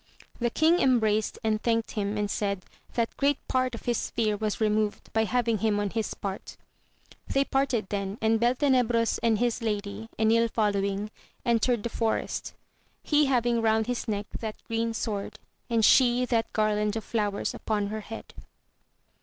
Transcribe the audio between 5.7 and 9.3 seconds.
on his part; they parted then, and Beltenebros